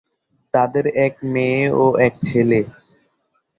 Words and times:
তাদের 0.53 0.85
এক 1.05 1.13
মেয়ে 1.33 1.63
ও 1.75 1.85
এক 2.05 2.13
ছেলে। 2.27 2.59